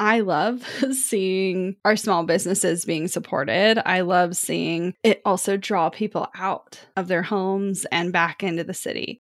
[0.00, 3.80] I love seeing our small businesses being supported.
[3.86, 8.74] I love seeing it also draw people out of their homes and back into the
[8.74, 9.20] city.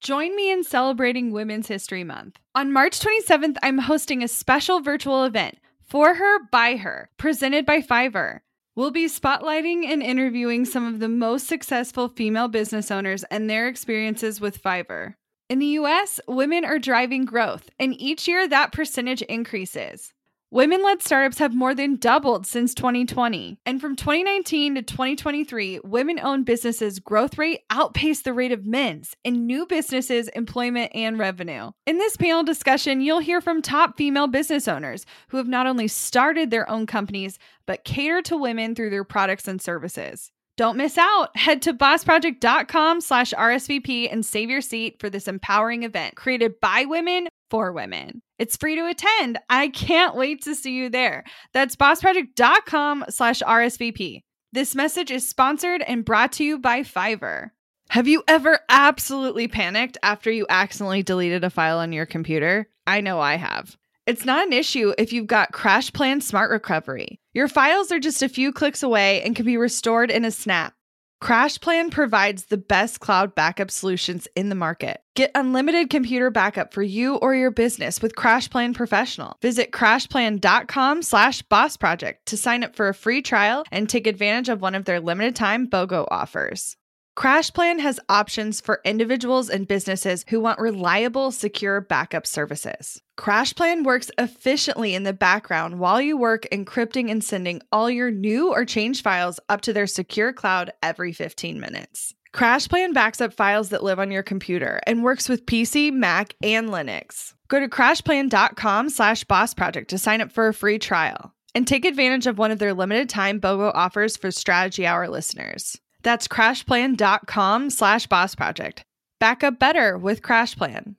[0.00, 2.38] Join me in celebrating Women's History Month.
[2.54, 5.58] On March 27th, I'm hosting a special virtual event,
[5.88, 8.40] For Her, By Her, presented by Fiverr.
[8.76, 13.68] We'll be spotlighting and interviewing some of the most successful female business owners and their
[13.68, 15.14] experiences with Fiverr.
[15.48, 20.12] In the US, women are driving growth, and each year that percentage increases.
[20.50, 23.56] Women led startups have more than doubled since 2020.
[23.64, 29.14] And from 2019 to 2023, women owned businesses' growth rate outpaced the rate of men's
[29.22, 31.70] in new businesses, employment, and revenue.
[31.86, 35.86] In this panel discussion, you'll hear from top female business owners who have not only
[35.86, 40.32] started their own companies, but cater to women through their products and services.
[40.56, 41.36] Don't miss out.
[41.36, 46.86] Head to bossproject.com slash RSVP and save your seat for this empowering event created by
[46.86, 48.22] women for women.
[48.38, 49.38] It's free to attend.
[49.50, 51.24] I can't wait to see you there.
[51.52, 54.20] That's bossproject.com slash RSVP.
[54.52, 57.50] This message is sponsored and brought to you by Fiverr.
[57.90, 62.68] Have you ever absolutely panicked after you accidentally deleted a file on your computer?
[62.86, 63.76] I know I have.
[64.06, 67.18] It's not an issue if you've got CrashPlan Smart Recovery.
[67.34, 70.74] Your files are just a few clicks away and can be restored in a snap.
[71.20, 75.00] CrashPlan provides the best cloud backup solutions in the market.
[75.16, 79.38] Get unlimited computer backup for you or your business with CrashPlan Professional.
[79.42, 84.48] Visit crashplan.com slash boss project to sign up for a free trial and take advantage
[84.48, 86.76] of one of their limited time BOGO offers.
[87.16, 93.00] CrashPlan has options for individuals and businesses who want reliable, secure backup services.
[93.16, 98.52] CrashPlan works efficiently in the background while you work encrypting and sending all your new
[98.52, 102.14] or changed files up to their secure cloud every 15 minutes.
[102.34, 106.68] CrashPlan backs up files that live on your computer and works with PC, Mac, and
[106.68, 107.32] Linux.
[107.48, 111.86] Go to crashplan.com slash boss project to sign up for a free trial and take
[111.86, 115.78] advantage of one of their limited time BOGO offers for Strategy Hour listeners.
[116.06, 118.84] That's crashplan.com slash boss project.
[119.18, 120.94] Back up better with CrashPlan.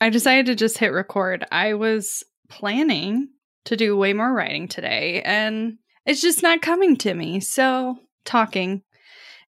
[0.00, 1.46] I decided to just hit record.
[1.52, 3.28] I was planning
[3.66, 7.38] to do way more writing today, and it's just not coming to me.
[7.38, 8.82] So, talking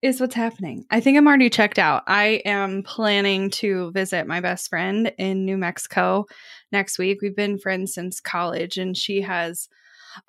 [0.02, 0.84] is what's happening.
[0.91, 2.02] I think I'm already checked out.
[2.06, 6.26] I am planning to visit my best friend in New Mexico
[6.72, 7.22] next week.
[7.22, 9.70] We've been friends since college, and she has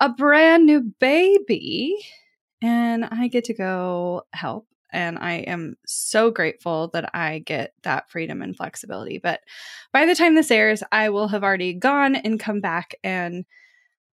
[0.00, 1.94] a brand new baby
[2.62, 4.66] and I get to go help.
[4.90, 9.18] And I am so grateful that I get that freedom and flexibility.
[9.18, 9.40] But
[9.92, 12.94] by the time this airs, I will have already gone and come back.
[13.04, 13.44] And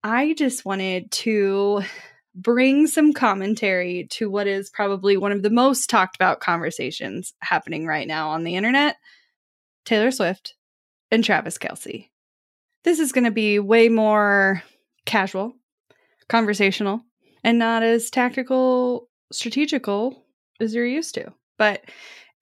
[0.03, 1.83] I just wanted to
[2.35, 7.87] bring some commentary to what is probably one of the most talked about conversations happening
[7.87, 8.97] right now on the internet
[9.85, 10.55] Taylor Swift
[11.11, 12.09] and Travis Kelce.
[12.85, 14.63] This is going to be way more
[15.05, 15.55] casual,
[16.29, 17.03] conversational,
[17.45, 20.25] and not as tactical, strategical
[20.61, 21.33] as you're used to.
[21.59, 21.83] But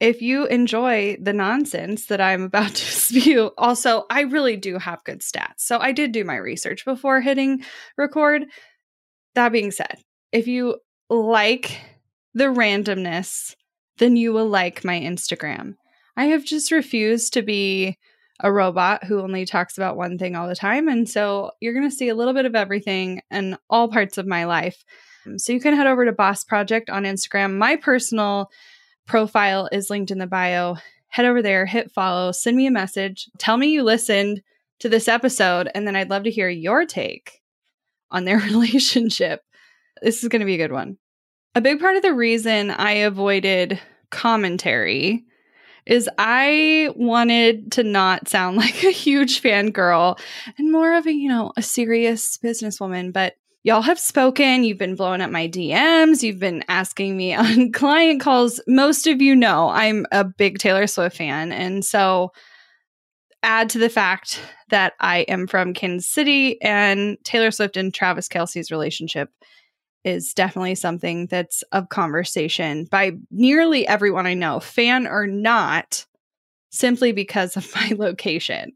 [0.01, 5.05] if you enjoy the nonsense that I'm about to spew, also, I really do have
[5.05, 5.59] good stats.
[5.59, 7.65] So I did do my research before hitting
[7.97, 8.47] record.
[9.35, 9.99] That being said,
[10.33, 10.79] if you
[11.09, 11.81] like
[12.35, 13.55] the randomness,
[13.99, 15.75] then you will like my Instagram.
[16.17, 17.97] I have just refused to be
[18.43, 20.89] a robot who only talks about one thing all the time.
[20.89, 24.27] And so you're going to see a little bit of everything and all parts of
[24.27, 24.85] my life.
[25.27, 27.57] Um, so you can head over to Boss Project on Instagram.
[27.59, 28.51] My personal
[29.07, 30.77] profile is linked in the bio.
[31.09, 34.43] Head over there, hit follow, send me a message, tell me you listened
[34.79, 37.41] to this episode, and then I'd love to hear your take
[38.11, 39.43] on their relationship.
[40.03, 40.99] This is going to be a good one.
[41.55, 43.81] A big part of the reason I avoided
[44.11, 45.25] commentary
[45.87, 50.19] is I wanted to not sound like a huge fangirl
[50.59, 53.13] and more of a, you know, a serious businesswoman.
[53.13, 54.65] But y'all have spoken.
[54.65, 56.23] You've been blowing up my DMs.
[56.23, 58.61] You've been asking me on client calls.
[58.67, 61.53] Most of you know I'm a big Taylor Swift fan.
[61.53, 62.33] And so
[63.43, 68.29] add to the fact that I am from Kansas City and Taylor Swift and Travis
[68.29, 69.31] Kelce's relationship
[70.05, 76.07] is definitely something that's of conversation by nearly everyone I know, fan or not,
[76.71, 78.73] simply because of my location.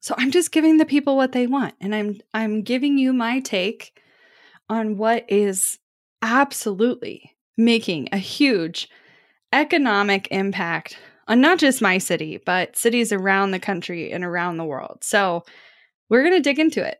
[0.00, 3.40] So I'm just giving the people what they want and I'm I'm giving you my
[3.40, 4.00] take
[4.68, 5.78] on what is
[6.22, 8.88] absolutely making a huge
[9.52, 10.96] economic impact
[11.26, 14.98] on not just my city, but cities around the country and around the world.
[15.02, 15.44] So
[16.08, 16.98] we're going to dig into it.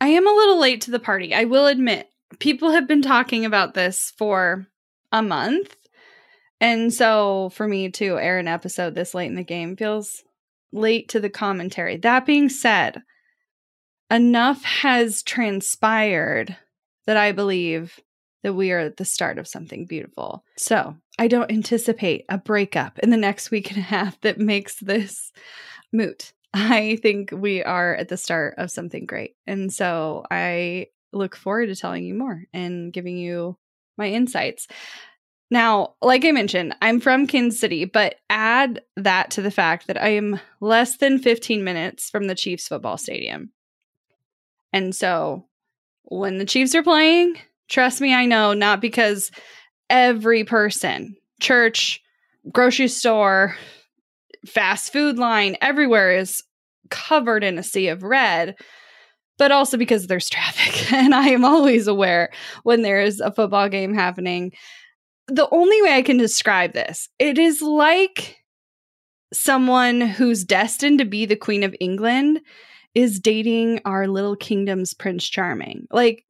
[0.00, 3.44] I am a little late to the party, I will admit people have been talking
[3.44, 4.66] about this for
[5.12, 5.74] a month.
[6.60, 10.22] And so for me to air an episode this late in the game feels
[10.72, 11.96] late to the commentary.
[11.96, 13.02] That being said,
[14.10, 16.56] enough has transpired
[17.06, 17.98] that I believe
[18.42, 20.44] that we are at the start of something beautiful.
[20.56, 24.78] So I don't anticipate a breakup in the next week and a half that makes
[24.80, 25.32] this
[25.92, 26.32] moot.
[26.52, 29.36] I think we are at the start of something great.
[29.46, 33.56] And so I look forward to telling you more and giving you
[33.96, 34.66] my insights.
[35.50, 40.00] Now, like I mentioned, I'm from Kansas City, but add that to the fact that
[40.00, 43.50] I am less than 15 minutes from the Chiefs football stadium.
[44.72, 45.46] And so
[46.04, 47.36] when the Chiefs are playing,
[47.68, 49.32] trust me, I know, not because
[49.88, 52.00] every person, church,
[52.52, 53.56] grocery store,
[54.46, 56.44] fast food line, everywhere is
[56.90, 58.54] covered in a sea of red,
[59.40, 60.92] but also because there's traffic.
[60.92, 62.30] And I am always aware
[62.62, 64.52] when there's a football game happening.
[65.28, 68.36] The only way I can describe this, it is like
[69.32, 72.40] someone who's destined to be the Queen of England
[72.94, 75.86] is dating our little kingdom's Prince Charming.
[75.90, 76.26] Like,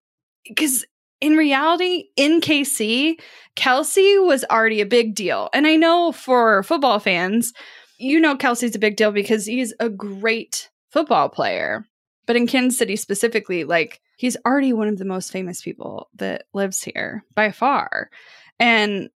[0.47, 0.87] because
[1.21, 3.19] in reality, in KC,
[3.57, 5.49] Kelce was already a big deal.
[5.53, 7.53] And I know for football fans,
[7.99, 11.87] you know Kelce's a big deal because he's a great football player.
[12.27, 16.45] But in Kansas City specifically, like he's already one of the most famous people that
[16.53, 18.11] lives here by far.
[18.59, 19.11] And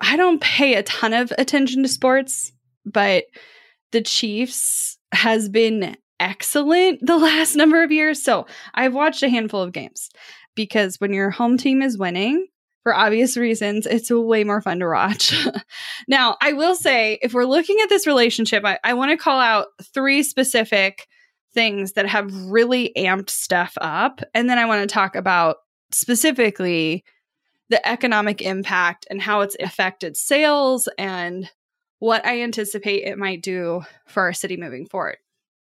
[0.00, 2.52] I don't pay a ton of attention to sports,
[2.84, 3.24] but
[3.92, 8.22] the Chiefs has been excellent the last number of years.
[8.22, 10.10] So I've watched a handful of games
[10.54, 12.46] because when your home team is winning,
[12.82, 15.32] for obvious reasons, it's way more fun to watch.
[16.08, 19.38] now, I will say, if we're looking at this relationship, I, I want to call
[19.38, 21.06] out three specific
[21.54, 24.20] things that have really amped stuff up.
[24.34, 25.56] And then I want to talk about
[25.90, 27.04] specifically
[27.68, 31.50] the economic impact and how it's affected sales and
[31.98, 35.18] what I anticipate it might do for our city moving forward.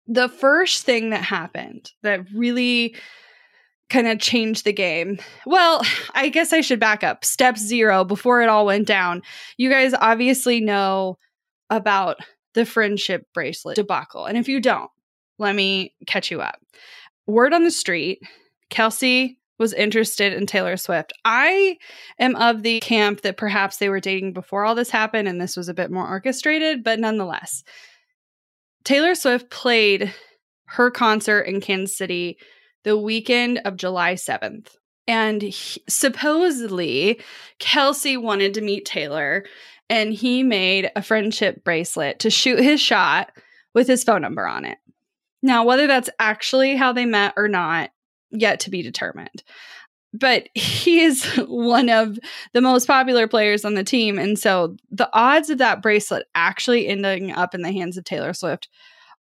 [0.07, 2.97] The first thing that happened that really
[3.91, 5.19] kind of changed the game.
[5.45, 5.83] Well,
[6.15, 7.25] I guess I should back up.
[7.25, 9.23] Step zero before it all went down.
[9.57, 11.19] You guys obviously know
[11.69, 12.19] about
[12.55, 14.27] the friendship bracelet debacle.
[14.27, 14.91] And if you don't,
[15.41, 16.61] let me catch you up.
[17.27, 18.21] Word on the street
[18.71, 21.13] Kelce was interested in Taylor Swift.
[21.25, 21.77] I
[22.19, 25.57] am of the camp that perhaps they were dating before all this happened and this
[25.57, 27.63] was a bit more orchestrated, but nonetheless,
[28.85, 30.15] Taylor Swift played
[30.67, 32.39] her concert in Kansas City
[32.85, 34.69] the weekend of July 7th.
[35.07, 37.21] And he, supposedly,
[37.59, 39.45] Kelce wanted to meet Taylor
[39.91, 43.33] and he made a friendship bracelet to shoot his shot
[43.75, 44.79] with his phone number on it.
[45.43, 47.91] Now, whether that's actually how they met or not,
[48.31, 49.43] yet to be determined.
[50.13, 52.19] But he is one of
[52.53, 54.19] the most popular players on the team.
[54.19, 58.33] And so the odds of that bracelet actually ending up in the hands of Taylor
[58.33, 58.69] Swift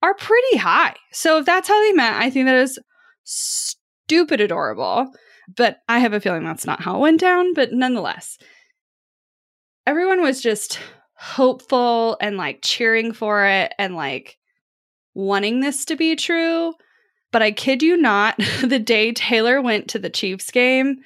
[0.02, 0.96] are pretty high.
[1.12, 2.78] So if that's how they met, I think that is
[3.24, 5.12] stupid adorable.
[5.56, 7.54] But I have a feeling that's not how it went down.
[7.54, 8.38] But nonetheless,
[9.86, 10.78] everyone was just
[11.14, 14.38] hopeful and like cheering for it and like
[15.14, 16.74] wanting this to be true.
[17.30, 20.98] But I kid you not, the day Taylor went to the Chiefs game,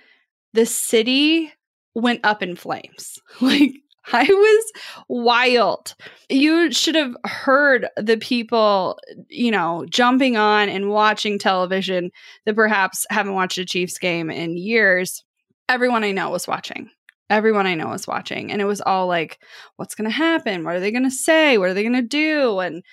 [0.52, 1.52] the city
[1.94, 3.18] went up in flames.
[3.40, 3.74] Like
[4.12, 4.72] I was
[5.08, 5.94] wild.
[6.28, 12.10] You should have heard the people, you know, jumping on and watching television
[12.44, 15.24] that perhaps haven't watched a Chiefs game in years.
[15.68, 16.88] Everyone I know was watching.
[17.28, 18.52] Everyone I know was watching.
[18.52, 19.40] And it was all like,
[19.74, 20.62] what's going to happen?
[20.62, 21.58] What are they going to say?
[21.58, 22.60] What are they going to do?
[22.60, 22.84] And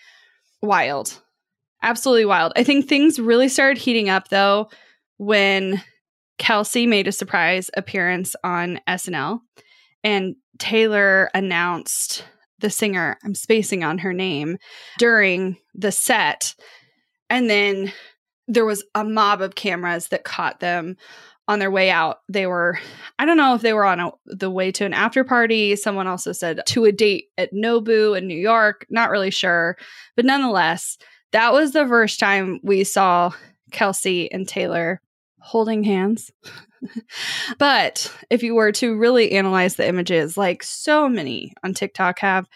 [0.64, 1.22] wild.
[1.84, 2.54] Absolutely wild.
[2.56, 4.70] I think things really started heating up though
[5.18, 5.84] when
[6.40, 9.42] Kelce made a surprise appearance on SNL
[10.04, 12.26] and Taylor announced
[12.60, 14.58] the singer, I'm spacing on her name,
[14.98, 16.56] during the set.
[17.30, 17.92] And then
[18.48, 20.96] there was a mob of cameras that caught them
[21.48, 22.20] on their way out.
[22.30, 22.80] They were,
[23.20, 25.76] I don't know if they were on a, the way to an after party.
[25.76, 28.86] Someone also said to a date at Nobu in New York.
[28.90, 29.78] Not really sure.
[30.16, 30.98] But nonetheless,
[31.32, 33.32] that was the first time we saw
[33.72, 35.02] Kelce and Taylor
[35.40, 36.32] holding hands.
[37.58, 42.48] but if you were to really analyze the images, like so many on TikTok have,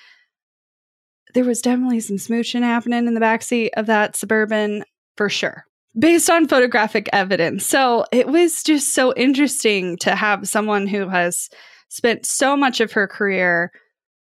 [1.33, 4.83] there was definitely some smooching happening in the backseat of that suburban
[5.17, 5.65] for sure,
[5.97, 7.65] based on photographic evidence.
[7.65, 11.49] So it was just so interesting to have someone who has
[11.89, 13.71] spent so much of her career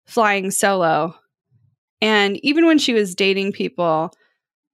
[0.06, 1.16] flying solo.
[2.02, 4.12] And even when she was dating people,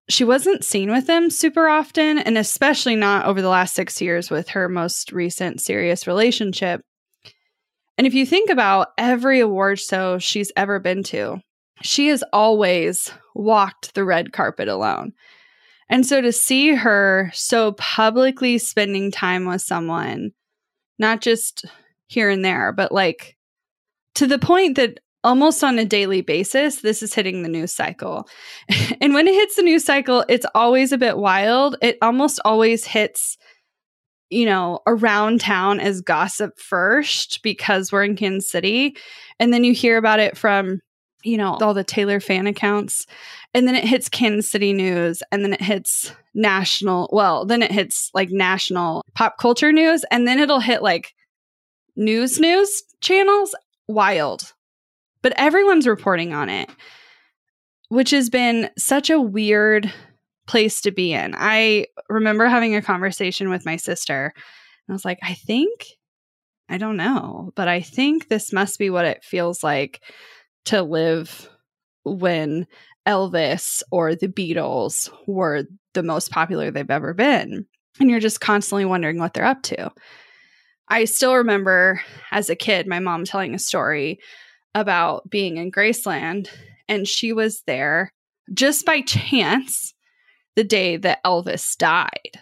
[0.09, 4.29] she wasn't seen with them super often, and especially not over the last six years
[4.29, 6.81] with her most recent serious relationship.
[7.97, 11.41] And if you think about every award show she's ever been to,
[11.81, 15.11] she has always walked the red carpet alone.
[15.89, 20.31] And so to see her so publicly spending time with someone,
[20.99, 21.65] not just
[22.07, 23.37] here and there, but like
[24.15, 28.27] to the point that almost on a daily basis, this is hitting the news cycle.
[29.01, 31.75] and when it hits the news cycle, it's always a bit wild.
[31.81, 33.37] It almost always hits,
[34.29, 38.95] you know, around town as gossip first because we're in Kansas City.
[39.39, 40.79] And then you hear about it from
[41.27, 43.05] you know, all the Taylor fan accounts.
[43.53, 47.71] And then it hits Kansas City news and then it hits national, well, then it
[47.71, 51.13] hits like national pop culture news and then it'll hit like
[51.95, 53.53] news news channels.
[53.87, 54.53] Wild.
[55.21, 56.69] But everyone's reporting on it,
[57.89, 59.91] which has been such a weird
[60.45, 61.35] place to be in.
[61.37, 64.33] I remember having a conversation with my sister
[64.87, 65.85] and I was like, I think,
[66.69, 70.01] I don't know, but I think this must be what it feels like
[70.67, 71.49] to live
[72.03, 72.67] when
[73.07, 77.65] Elvis or the Beatles were the most popular they've ever been.
[77.99, 79.91] And you're just constantly wondering what they're up to.
[80.89, 84.19] I still remember as a kid my mom telling a story
[84.75, 86.49] about being in Graceland,
[86.87, 88.13] and she was there
[88.53, 89.93] just by chance
[90.55, 92.39] the day that Elvis died.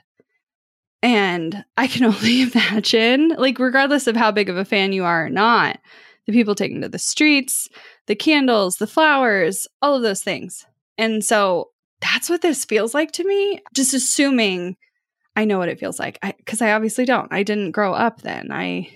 [1.01, 5.25] And I can only imagine, like, regardless of how big of a fan you are
[5.25, 5.79] or not,
[6.25, 7.69] the people taking to the streets,
[8.07, 10.65] the candles, the flowers, all of those things.
[10.97, 13.61] And so that's what this feels like to me.
[13.73, 14.77] Just assuming
[15.35, 17.31] I know what it feels like because I, I, obviously don't.
[17.31, 18.51] I didn't grow up then.
[18.51, 18.89] I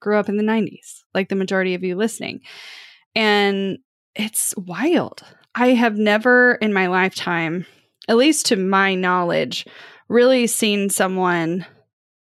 [0.00, 2.40] grew up in the 90s, like the majority of you listening.
[3.14, 3.78] And
[4.14, 5.22] it's wild.
[5.54, 7.66] I have never in my lifetime,
[8.08, 9.66] at least to my knowledge,
[10.08, 11.66] really seen someone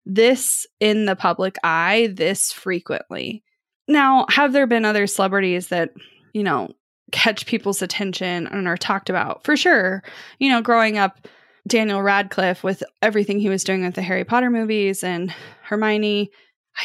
[0.05, 3.43] this in the public eye this frequently.
[3.87, 5.91] Now, have there been other celebrities that
[6.35, 6.69] you know,
[7.13, 10.03] catch people's attention and are talked about for sure.
[10.37, 11.27] You know, growing up,
[11.65, 16.29] Daniel Radcliffe with everything he was doing with the Harry Potter movies and Hermione.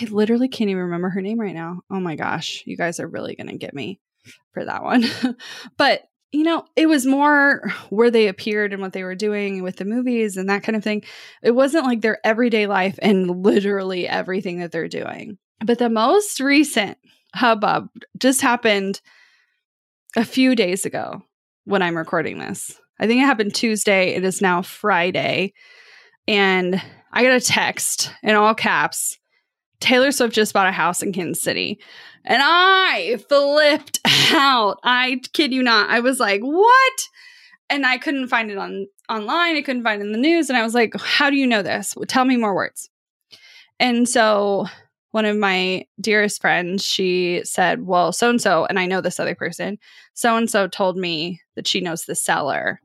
[0.00, 1.80] I literally can't even remember her name right now.
[1.90, 3.98] Oh my gosh, you guys are really going to get me
[4.54, 5.04] for that one.
[5.76, 9.76] but, you know, it was more where they appeared and what they were doing with
[9.76, 11.02] the movies and that kind of thing.
[11.42, 15.38] It wasn't like their everyday life and literally everything that they're doing.
[15.64, 16.98] But the most recent
[17.34, 17.88] hubbub
[18.18, 19.00] just happened
[20.16, 21.22] a few days ago
[21.64, 22.80] when I'm recording this.
[22.98, 24.14] I think it happened Tuesday.
[24.14, 25.52] It is now Friday.
[26.26, 29.18] And I got a text in all caps
[29.80, 31.80] Taylor Swift just bought a house in Kansas City.
[32.24, 33.98] And I flipped
[34.32, 34.78] out.
[34.84, 35.90] I kid you not.
[35.90, 37.08] I was like, what?
[37.70, 39.56] And I couldn't find it on online.
[39.56, 40.50] I couldn't find it in the news.
[40.50, 41.94] And I was like, how do you know this?
[42.08, 42.90] Tell me more words.
[43.78, 44.66] And so
[45.12, 49.20] one of my dearest friends, she said, Well, so and so, and I know this
[49.20, 49.78] other person,
[50.14, 52.80] so and so told me that she knows the seller.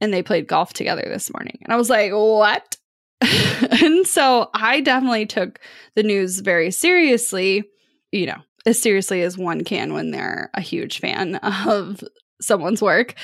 [0.00, 1.60] And they played golf together this morning.
[1.62, 2.76] And I was like, What?
[3.20, 5.60] and so I definitely took
[5.94, 7.64] the news very seriously,
[8.10, 12.02] you know, as seriously as one can when they're a huge fan of
[12.40, 13.14] someone's work.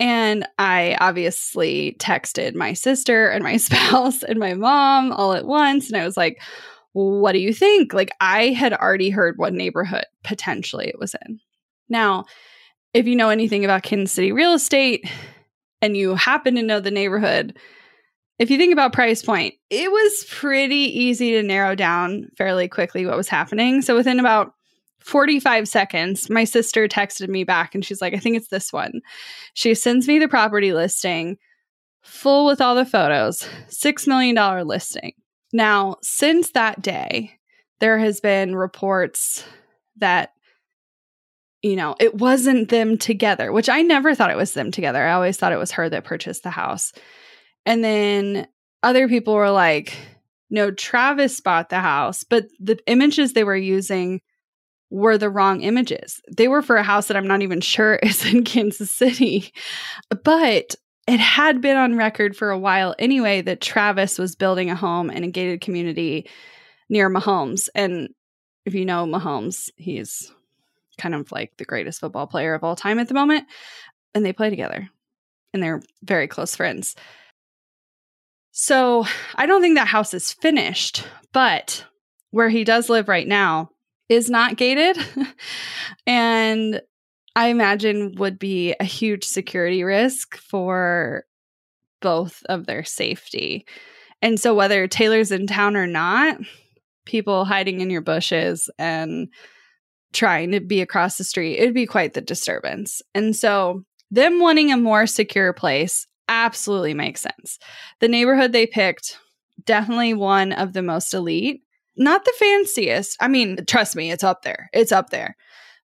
[0.00, 5.90] And I obviously texted my sister and my spouse and my mom all at once.
[5.90, 6.42] And I was like,
[6.94, 7.92] what do you think?
[7.92, 11.40] Like, I had already heard what neighborhood potentially it was in.
[11.88, 12.24] Now,
[12.94, 15.08] if you know anything about Kansas City real estate
[15.82, 17.58] and you happen to know the neighborhood,
[18.38, 23.04] if you think about price point, it was pretty easy to narrow down fairly quickly
[23.04, 23.82] what was happening.
[23.82, 24.52] So within about
[25.00, 29.00] 45 seconds, my sister texted me back and she's like, I think it's this one.
[29.54, 31.38] She sends me the property listing,
[32.02, 35.12] full with all the photos, $6 million listing.
[35.54, 37.38] Now, since that day,
[37.78, 39.44] there has been reports
[39.96, 40.32] that
[41.62, 45.02] you know, it wasn't them together, which I never thought it was them together.
[45.02, 46.92] I always thought it was her that purchased the house.
[47.64, 48.46] And then
[48.82, 49.96] other people were like,
[50.50, 54.20] no, Travis bought the house, but the images they were using
[54.90, 56.20] were the wrong images.
[56.30, 59.50] They were for a house that I'm not even sure is in Kansas City.
[60.22, 60.74] But
[61.06, 65.10] it had been on record for a while anyway that Travis was building a home
[65.10, 66.28] in a gated community
[66.88, 67.68] near Mahomes.
[67.74, 68.08] And
[68.64, 70.32] if you know Mahomes, he's
[70.98, 73.46] kind of like the greatest football player of all time at the moment.
[74.14, 74.88] And they play together
[75.52, 76.94] and they're very close friends.
[78.52, 81.84] So I don't think that house is finished, but
[82.30, 83.70] where he does live right now
[84.08, 84.96] is not gated.
[86.06, 86.80] and
[87.36, 91.24] I imagine would be a huge security risk for
[92.00, 93.66] both of their safety.
[94.22, 96.38] And so, whether Taylor's in town or not,
[97.04, 99.28] people hiding in your bushes and
[100.12, 103.02] trying to be across the street, it'd be quite the disturbance.
[103.14, 107.58] And so, them wanting a more secure place, absolutely makes sense.
[108.00, 109.18] The neighborhood they picked,
[109.64, 111.62] definitely one of the most elite.
[111.96, 113.16] Not the fanciest.
[113.20, 114.68] I mean, trust me, it's up there.
[114.72, 115.36] It's up there.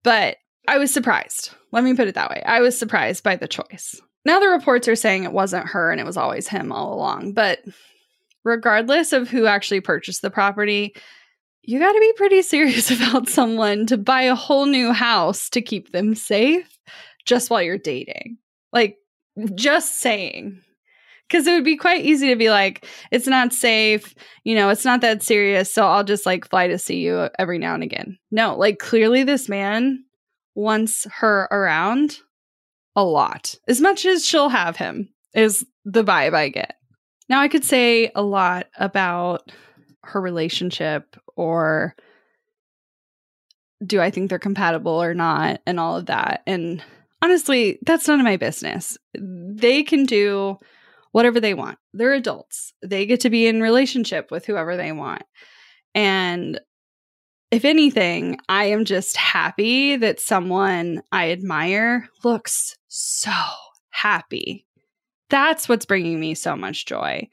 [0.03, 1.51] But I was surprised.
[1.71, 2.41] Let me put it that way.
[2.45, 4.01] I was surprised by the choice.
[4.25, 7.33] Now the reports are saying it wasn't her and it was always him all along.
[7.33, 7.59] But
[8.43, 10.95] regardless of who actually purchased the property,
[11.61, 15.61] you got to be pretty serious about someone to buy a whole new house to
[15.61, 16.77] keep them safe
[17.25, 18.37] just while you're dating.
[18.71, 18.97] Like,
[19.55, 20.61] just saying.
[21.27, 24.85] Because it would be quite easy to be like, it's not safe, you know, it's
[24.85, 25.73] not that serious.
[25.73, 28.19] So I'll just like fly to see you every now and again.
[28.29, 30.03] No, like clearly this man
[30.55, 32.17] wants her around
[32.95, 36.75] a lot, as much as she'll have him, is the vibe I get.
[37.27, 39.51] Now, I could say a lot about
[40.03, 41.95] her relationship or
[43.85, 46.41] do I think they're compatible or not and all of that.
[46.47, 46.81] And
[47.21, 48.97] honestly, that's none of my business.
[49.13, 50.57] They can do
[51.11, 51.77] whatever they want.
[51.93, 52.73] They're adults.
[52.81, 55.23] They get to be in relationship with whoever they want.
[55.93, 56.59] And
[57.55, 63.31] if anything, I am just happy that someone I admire looks so
[63.91, 64.65] happy.
[65.29, 67.29] That's what's bringing me so much joy.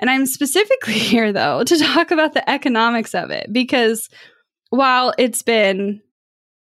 [0.00, 4.08] And I'm specifically here, though, to talk about the economics of it because
[4.70, 6.02] while it's been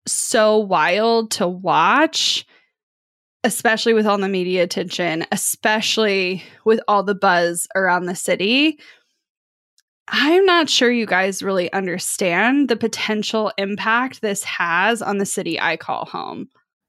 [0.06, 2.46] so wild to watch,
[3.44, 8.78] especially with all the media attention, especially with all the buzz around the city,
[10.10, 15.60] I'm not sure you guys really understand the potential impact this has on the city
[15.60, 16.50] I call home.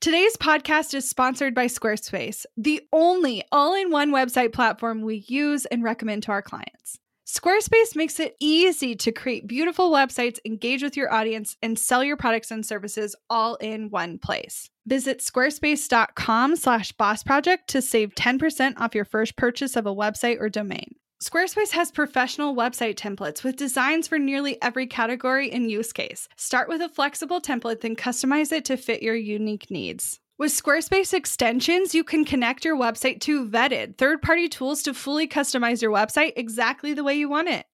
[0.00, 5.64] Today's podcast is sponsored by Squarespace, the only all in one website platform we use
[5.66, 6.98] and recommend to our clients.
[7.26, 12.16] Squarespace makes it easy to create beautiful websites, engage with your audience, and sell your
[12.16, 14.70] products and services all in one place.
[14.86, 20.40] Visit squarespace.com slash boss project to save 10% off your first purchase of a website
[20.40, 20.94] or domain.
[21.22, 26.28] Squarespace has professional website templates with designs for nearly every category and use case.
[26.36, 30.20] Start with a flexible template, then customize it to fit your unique needs.
[30.36, 35.26] With Squarespace extensions, you can connect your website to vetted third party tools to fully
[35.26, 37.64] customize your website exactly the way you want it.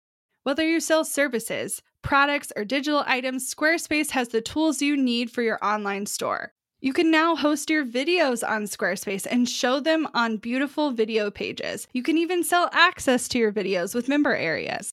[0.45, 5.43] Whether you sell services, products, or digital items, Squarespace has the tools you need for
[5.43, 6.53] your online store.
[6.85, 11.87] You can now host your videos on Squarespace and show them on beautiful video pages.
[11.93, 14.91] You can even sell access to your videos with member areas.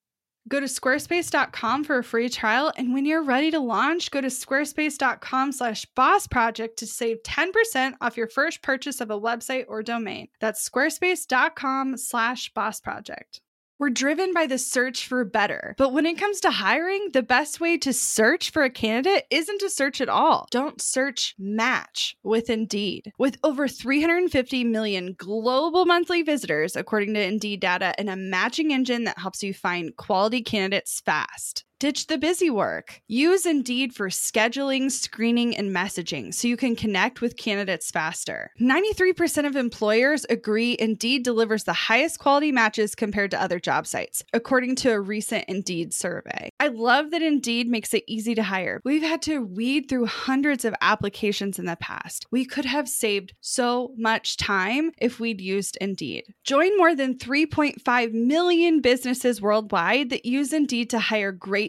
[0.48, 4.28] Go to squarespace.com for a free trial, and when you're ready to launch, go to
[4.28, 9.82] squarespace.com slash boss project to save 10% off your first purchase of a website or
[9.82, 10.28] domain.
[10.40, 13.42] That's squarespace.com slash boss project.
[13.80, 15.74] We're driven by the search for better.
[15.78, 19.60] But when it comes to hiring, the best way to search for a candidate isn't
[19.60, 20.48] to search at all.
[20.52, 23.14] Don't search, match with Indeed.
[23.18, 29.06] With over 350 million global monthly visitors, according to Indeed data, and a matching engine
[29.06, 31.64] that helps you find quality candidates fast.
[31.80, 33.02] Ditch the busy work.
[33.08, 38.52] Use Indeed for scheduling, screening, and messaging so you can connect with candidates faster.
[38.60, 44.26] 93% of employers agree Indeed delivers the highest quality matches compared to other job sites,
[44.34, 46.50] according to a recent Indeed survey.
[46.60, 48.82] I love that Indeed makes it easy to hire.
[48.84, 52.28] We've had to weed through hundreds of applications in the past.
[52.30, 56.26] We could have saved so much time if we'd used Indeed.
[56.44, 61.69] Join more than 3.5 million businesses worldwide that use Indeed to hire great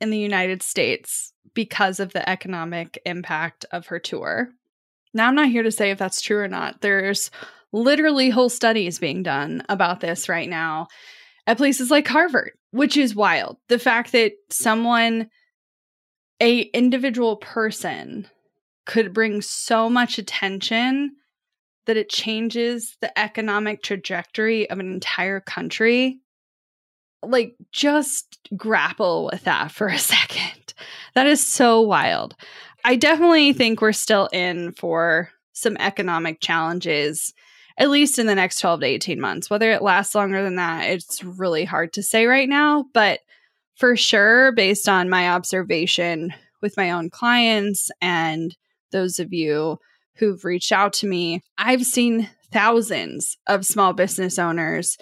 [0.00, 4.50] in the United States because of the economic impact of her tour.
[5.14, 6.80] Now, I'm not here to say if that's true or not.
[6.80, 7.30] There's
[7.72, 10.88] literally whole studies being done about this right now
[11.46, 13.56] at places like Harvard, which is wild.
[13.68, 15.30] The fact that someone,
[16.40, 18.28] a individual person,
[18.86, 21.16] could bring so much attention
[21.86, 26.20] that it changes the economic trajectory of an entire country
[27.22, 30.74] like just grapple with that for a second.
[31.14, 32.34] That is so wild.
[32.84, 37.34] I definitely think we're still in for some economic challenges
[37.78, 39.48] at least in the next 12 to 18 months.
[39.48, 43.20] Whether it lasts longer than that, it's really hard to say right now, but
[43.76, 48.56] for sure based on my observation with my own clients and
[48.90, 49.78] those of you
[50.16, 54.98] who've reached out to me, I've seen thousands of small business owners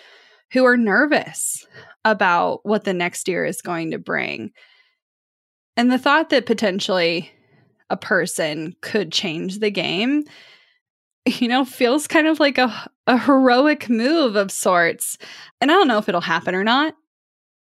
[0.53, 1.67] who are nervous
[2.07, 4.53] about what the next year is going to bring.
[5.77, 7.31] And the thought that potentially
[7.91, 10.25] a person could change the game,
[11.27, 15.19] you know, feels kind of like a, a heroic move of sorts.
[15.61, 16.95] And I don't know if it'll happen or not,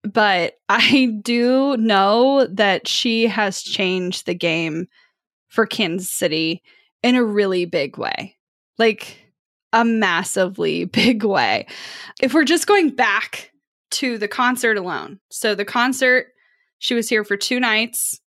[0.03, 4.88] but I do know that she has changed the game
[5.47, 6.62] for Kansas City
[7.01, 8.38] in a really big way.
[8.77, 9.17] Like,
[9.73, 11.65] a massively big way.
[12.21, 13.51] If we're just going back
[13.95, 15.19] to the concert alone.
[15.29, 16.27] So the concert,
[16.79, 18.19] she was here for two nights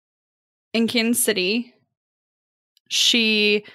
[0.73, 1.73] in Kansas City.
[2.89, 3.65] She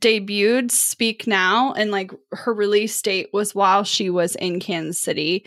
[0.00, 5.46] debuted Speak Now, and like her release date was while she was in Kansas City.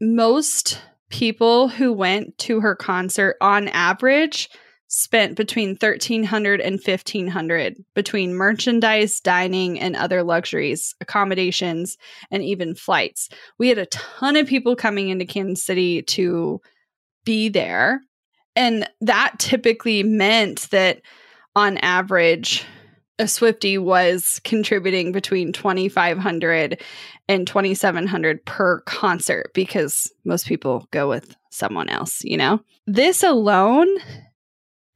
[0.00, 4.48] Most people who went to her concert on average
[4.88, 11.98] spent between 1300 and 1500 between merchandise dining and other luxuries accommodations
[12.30, 13.28] and even flights.
[13.58, 16.60] We had a ton of people coming into kansas city to
[17.24, 18.00] be there
[18.56, 21.02] and that typically meant that
[21.54, 22.64] on average
[23.20, 26.80] a Swiftie was contributing between 2500
[27.28, 32.60] and 2700 per concert because most people go with someone else you know?
[32.86, 33.88] This alone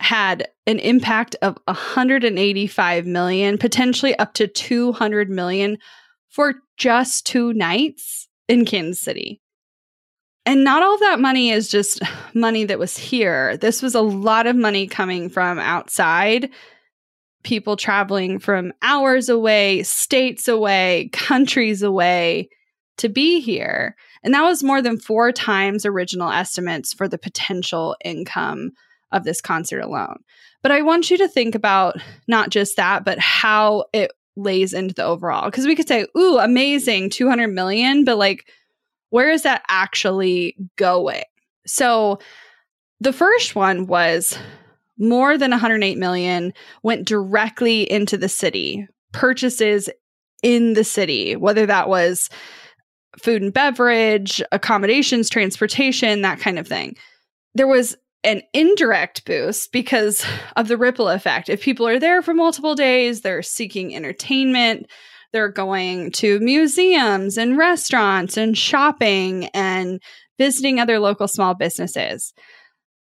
[0.02, 5.78] had an impact of 185 million, potentially up to 200 million
[6.28, 9.40] for just two nights in Kansas City.
[10.44, 12.00] And not all that money is just
[12.34, 13.56] money that was here.
[13.56, 16.50] This was a lot of money coming from outside,
[17.44, 22.48] people traveling from hours away, states away, countries away
[22.98, 23.94] to be here.
[24.24, 28.72] And that was more than four times original estimates for the potential income
[29.12, 30.16] of this concert alone.
[30.62, 31.96] But I want you to think about
[32.28, 35.46] not just that, but how it lays into the overall.
[35.50, 38.48] Because we could say, ooh, amazing, 200 million, but like,
[39.10, 41.24] where is that actually going?
[41.66, 42.18] So
[43.00, 44.38] the first one was
[44.98, 49.90] more than 108 million went directly into the city, purchases
[50.42, 52.30] in the city, whether that was
[53.18, 56.96] food and beverage, accommodations, transportation, that kind of thing.
[57.54, 60.24] There was an indirect boost because
[60.56, 61.48] of the ripple effect.
[61.48, 64.86] If people are there for multiple days, they're seeking entertainment,
[65.32, 70.00] they're going to museums and restaurants and shopping and
[70.38, 72.32] visiting other local small businesses.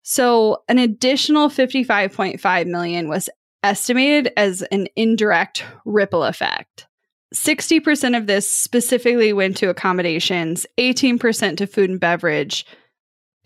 [0.03, 3.29] So, an additional 55.5 million was
[3.63, 6.87] estimated as an indirect ripple effect.
[7.35, 12.67] 60% of this specifically went to accommodations, 18% to food and beverage,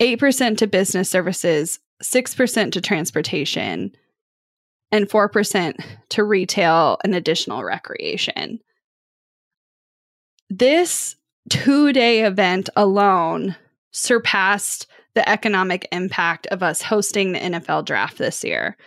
[0.01, 3.91] 8% to business services, 6% to transportation,
[4.91, 8.59] and 4% to retail and additional recreation.
[10.49, 11.15] This
[11.49, 13.55] two day event alone
[13.91, 18.77] surpassed the economic impact of us hosting the NFL draft this year.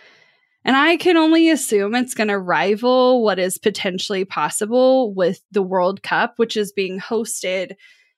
[0.65, 5.61] And I can only assume it's going to rival what is potentially possible with the
[5.61, 7.73] World Cup, which is being hosted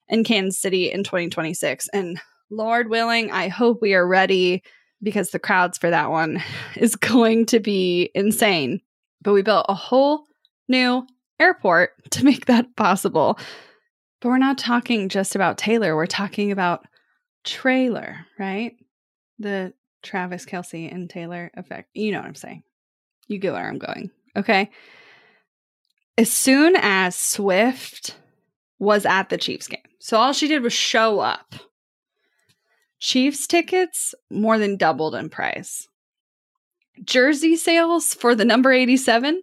[0.07, 1.89] in Kansas City in 2026.
[1.89, 4.63] And Lord willing, I hope we are ready
[5.01, 6.41] because the crowds for that one
[6.75, 8.81] is going to be insane.
[9.21, 10.25] But we built a whole
[10.67, 11.05] new
[11.39, 13.39] airport to make that possible.
[14.21, 16.85] But we're not talking just about Taylor, we're talking about
[17.43, 18.73] Traylor, right?
[19.39, 21.89] The Travis Kelce and Taylor effect.
[21.93, 22.63] You know what I'm saying.
[23.27, 24.11] You get where I'm going.
[24.35, 24.69] Okay.
[26.17, 28.15] As soon as Swift
[28.79, 31.55] was at the Chiefs game, so all she did was show up.
[32.99, 35.87] Chiefs tickets more than doubled in price.
[37.03, 39.41] Jersey sales for the number 87,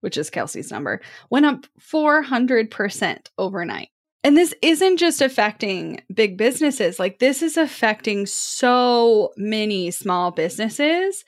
[0.00, 3.88] which is Kelce's number, went up 400% overnight.
[4.24, 11.24] And this isn't just affecting big businesses, like, this is affecting so many small businesses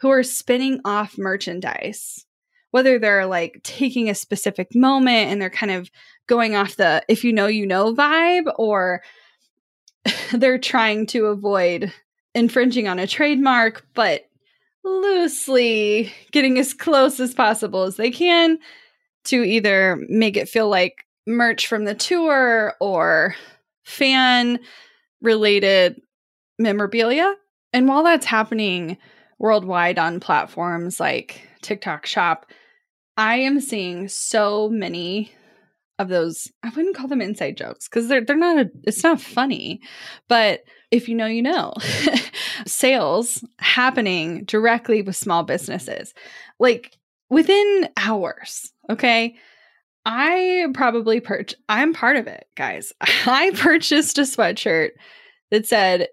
[0.00, 2.26] who are spinning off merchandise.
[2.70, 5.88] Whether they're like taking a specific moment and they're kind of
[6.26, 9.00] going off the if you know, you know vibe, or
[10.32, 11.92] they're trying to avoid
[12.34, 14.28] infringing on a trademark, but
[14.84, 18.58] loosely getting as close as possible as they can
[19.24, 23.34] to either make it feel like merch from the tour or
[23.84, 24.58] fan
[25.22, 26.00] related
[26.58, 27.34] memorabilia.
[27.72, 28.98] And while that's happening
[29.38, 32.46] worldwide on platforms like TikTok Shop,
[33.16, 35.32] I am seeing so many
[35.98, 39.20] of those I wouldn't call them inside jokes because they're they're not a, it's not
[39.20, 39.80] funny,
[40.28, 41.72] but if you know you know.
[42.66, 46.14] Sales happening directly with small businesses.
[46.58, 46.96] Like
[47.30, 49.36] within hours, okay?
[50.06, 52.92] I probably purchased I'm part of it, guys.
[53.00, 54.90] I purchased a sweatshirt
[55.50, 56.08] that said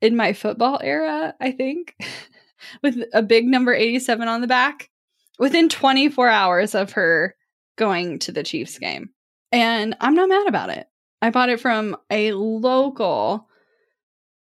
[0.00, 1.94] in my football era, I think,
[2.82, 4.90] with a big number 87 on the back
[5.38, 7.34] within 24 hours of her
[7.78, 9.10] going to the Chiefs game.
[9.50, 10.86] And I'm not mad about it.
[11.22, 13.48] I bought it from a local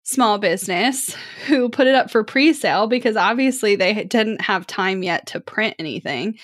[0.02, 1.14] small business
[1.46, 5.76] who put it up for pre-sale because obviously they didn't have time yet to print
[5.78, 6.38] anything.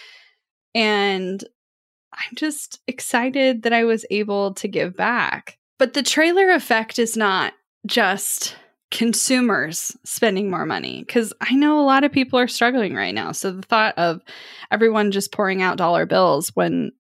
[0.75, 1.43] And
[2.13, 5.59] I'm just excited that I was able to give back.
[5.79, 7.55] But the Traylor effect is not
[7.87, 8.55] just
[8.95, 13.33] consumers spending more money because I know a lot of people are struggling right now.
[13.33, 14.23] So the thought of
[14.71, 16.93] everyone just pouring out dollar bills when,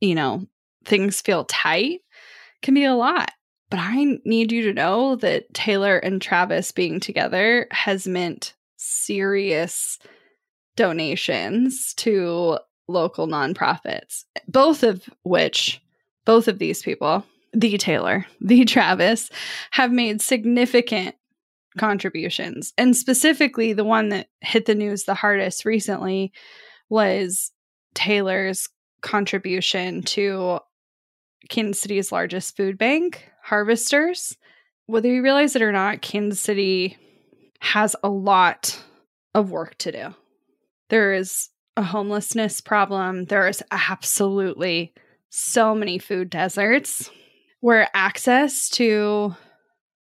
[0.00, 0.46] you know,
[0.84, 2.02] things feel tight
[2.62, 3.32] can be a lot.
[3.68, 9.98] But I need you to know that Taylor and Travis being together has meant serious
[10.76, 15.82] donations to local nonprofits, both of which,
[16.24, 19.30] both of these people the Taylor, the Travis,
[19.70, 21.14] have made significant
[21.78, 22.72] contributions.
[22.76, 26.32] And specifically, the one that hit the news the hardest recently
[26.88, 27.52] was
[27.94, 28.68] Taylor's
[29.00, 30.60] contribution to
[31.48, 34.36] Kansas City's largest food bank, Harvesters.
[34.86, 36.96] Whether you realize it or not, Kansas City
[37.60, 38.82] has a lot
[39.34, 40.14] of work to do.
[40.88, 43.26] There is a homelessness problem.
[43.26, 44.94] There is absolutely
[45.30, 47.10] so many food deserts
[47.60, 49.34] where access to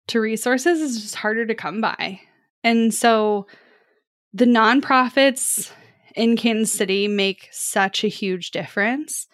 [0.08, 2.20] to resources is just harder to come by.
[2.64, 3.48] And so
[4.34, 5.72] the nonprofits
[6.16, 9.28] in Kansas City make such a huge difference.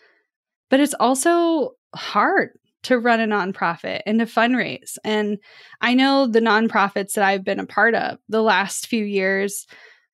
[0.69, 2.49] But it's also hard
[2.83, 4.97] to run a nonprofit and to fundraise.
[5.03, 5.37] And
[5.81, 9.65] I know the nonprofits that I've been a part of the last few years,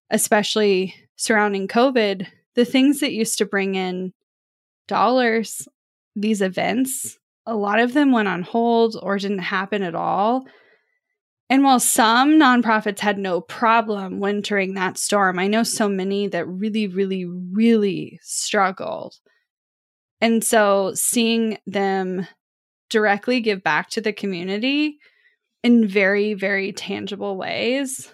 [0.09, 4.13] especially surrounding COVID, the things that used to bring in
[4.87, 5.67] dollars,
[6.15, 10.45] these events, a lot of them went on hold or didn't happen at all.
[11.49, 16.47] And while some nonprofits had no problem wintering that storm, I know so many that
[16.47, 19.15] really, really, really struggled.
[20.21, 22.27] And so seeing them
[22.89, 24.99] directly give back to the community
[25.63, 28.13] in very, very tangible ways,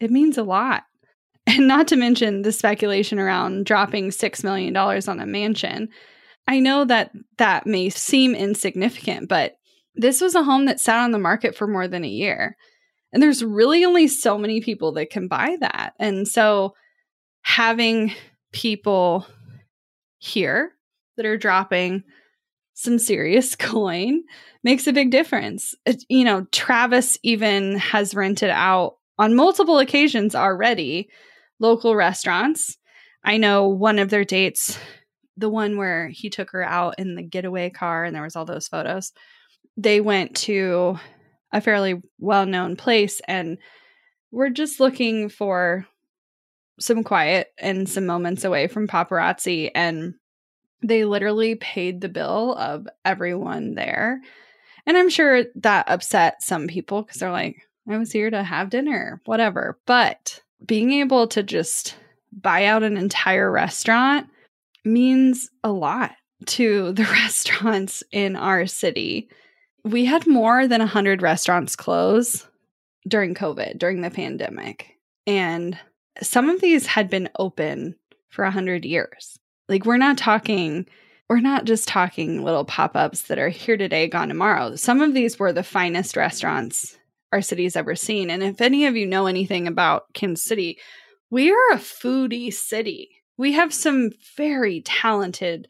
[0.00, 0.84] it means a lot.
[1.44, 5.88] And not to mention the speculation around dropping $6 million on a mansion
[6.46, 9.56] I know that that may seem insignificant, but
[9.94, 12.56] this was a home that sat on the market for more than a year.
[13.12, 15.92] And there's really only so many people that can buy that.
[15.98, 16.74] And so
[17.42, 18.12] having
[18.52, 19.26] people
[20.18, 20.72] here
[21.16, 22.04] that are dropping
[22.74, 24.22] some serious coin
[24.64, 25.74] makes a big difference.
[26.08, 31.08] You know, Travis even has rented out on multiple occasions already
[31.60, 32.78] local restaurants.
[33.24, 34.78] I know one of their dates
[35.42, 38.44] the one where he took her out in the getaway car and there was all
[38.44, 39.12] those photos
[39.76, 40.96] they went to
[41.52, 43.58] a fairly well-known place and
[44.30, 45.86] we're just looking for
[46.80, 50.14] some quiet and some moments away from paparazzi and
[50.82, 54.20] they literally paid the bill of everyone there.
[54.86, 57.56] And i'm sure that upset some people because they're like
[57.88, 59.78] i was here to have dinner whatever.
[59.86, 61.96] But being able to just
[62.32, 64.28] buy out an entire restaurant
[64.84, 66.12] means a lot
[66.46, 69.28] to the restaurants in our city.
[69.84, 72.46] We had more than 100 restaurants close
[73.08, 74.98] during COVID, during the pandemic.
[75.26, 75.78] And
[76.20, 77.96] some of these had been open
[78.28, 79.38] for a hundred years.
[79.68, 80.86] Like we're not talking,
[81.28, 84.76] we're not just talking little pop-ups that are here today, gone tomorrow.
[84.76, 86.96] Some of these were the finest restaurants
[87.32, 88.30] our city's ever seen.
[88.30, 90.78] And if any of you know anything about Kansas City,
[91.30, 93.21] we are a foodie city.
[93.36, 95.68] We have some very talented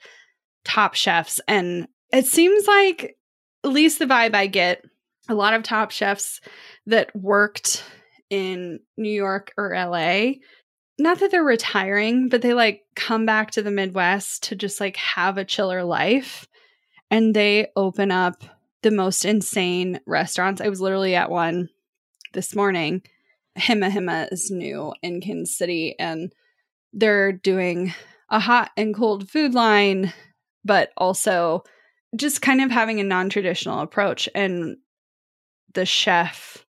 [0.65, 1.41] top chefs.
[1.49, 3.17] And it seems like,
[3.65, 4.85] at least the vibe I get,
[5.29, 6.41] a lot of top chefs
[6.87, 7.85] that worked
[8.31, 10.33] in New York or LA,
[10.99, 14.97] not that they're retiring, but they like come back to the Midwest to just like
[14.97, 16.47] have a chiller life.
[17.11, 18.43] And they open up
[18.83, 20.61] the most insane restaurants.
[20.61, 21.69] I was literally at one
[22.33, 23.03] this morning.
[23.59, 26.33] Hima Hima is new in Kansas City and
[26.93, 27.95] they're doing
[28.29, 30.13] a hot and cold food line,
[30.65, 31.65] but also
[32.17, 34.29] just kind of having a non traditional approach.
[34.35, 34.77] And
[35.75, 36.65] the chef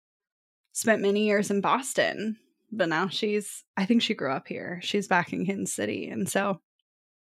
[0.72, 2.36] spent many years in Boston,
[2.70, 4.80] but now she's, I think she grew up here.
[4.82, 6.08] She's back in Kansas City.
[6.08, 6.60] And so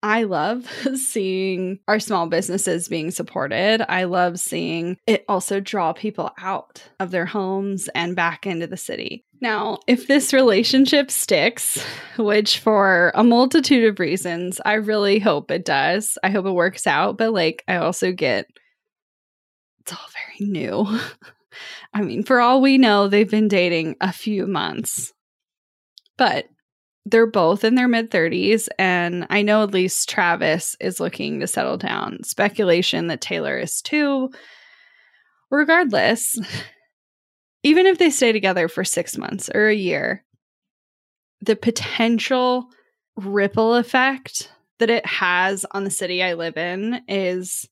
[0.04, 3.86] I love seeing our small businesses being supported.
[3.88, 8.78] I love seeing it also draw people out of their homes and back into the
[8.78, 9.26] city.
[9.42, 11.84] Now, if this relationship sticks,
[12.18, 16.18] which for a multitude of reasons, I really hope it does.
[16.24, 18.48] I hope it works out, but like I also get
[19.82, 21.00] it's all very new.
[21.94, 25.12] I mean, for all we know, they've been dating a few months.
[26.18, 26.46] But
[27.06, 31.48] they're both in their mid 30s and i know at least travis is looking to
[31.48, 32.24] settle down.
[32.24, 34.30] Speculation that taylor is too.
[35.50, 36.40] Regardless
[37.64, 40.24] even if they stay together for six months or a year
[41.42, 42.68] the potential
[43.16, 47.68] ripple effect that it has on the city i live in is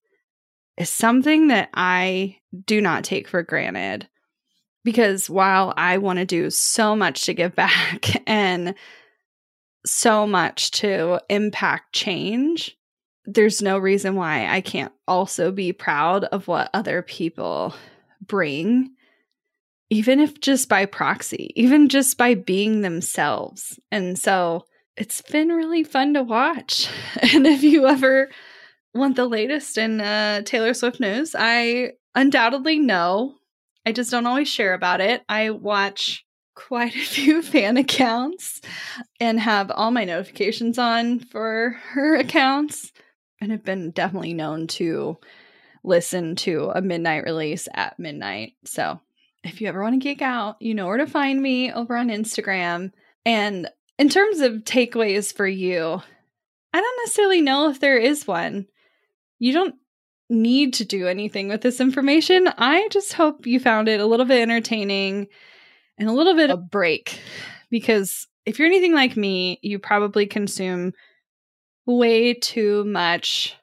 [0.77, 4.07] is something that i do not take for granted.
[4.83, 8.73] Because while i want to do so much to give back and
[9.85, 12.77] so much to impact change,
[13.25, 17.75] there's no reason why I can't also be proud of what other people
[18.25, 18.91] bring,
[19.89, 23.79] even if just by proxy, even just by being themselves.
[23.91, 24.65] And so
[24.97, 26.89] it's been really fun to watch.
[27.33, 28.29] And if you ever
[28.93, 33.35] want the latest in uh, Taylor Swift news, I undoubtedly know.
[33.85, 35.23] I just don't always share about it.
[35.29, 36.25] I watch
[36.59, 38.61] quite a few fan accounts
[39.19, 42.91] and have all my notifications on for her accounts
[43.39, 45.17] and have been definitely known to
[45.83, 48.53] listen to a midnight release at midnight.
[48.65, 48.99] So
[49.43, 52.09] if you ever want to geek out, you know where to find me over on
[52.09, 52.91] Instagram.
[53.25, 56.01] And in terms of takeaways for you,
[56.73, 58.67] I don't necessarily know if there is one.
[59.39, 59.75] You don't
[60.29, 62.49] need to do anything with this information.
[62.57, 65.29] I just hope you found it a little bit entertaining
[65.99, 67.19] and a little bit of a break
[67.69, 70.93] because if you're anything like me, you probably consume
[71.85, 73.55] way too much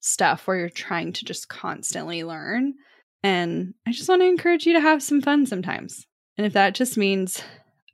[0.00, 2.74] stuff where you're trying to just constantly learn.
[3.22, 6.06] And I just want to encourage you to have some fun sometimes.
[6.36, 7.42] And if that just means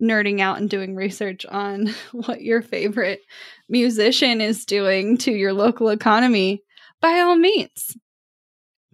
[0.03, 3.21] nerding out and doing research on what your favorite
[3.69, 6.63] musician is doing to your local economy,
[7.01, 7.97] by all means,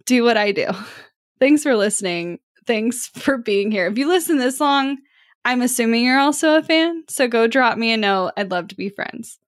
[0.05, 0.67] do what I do.
[1.39, 3.87] Thanks for listening thanks for being here.
[3.87, 4.97] If you listen this long,
[5.45, 7.03] I'm assuming you're also a fan.
[7.07, 8.33] So go drop me a note.
[8.37, 9.39] I'd love to be friends.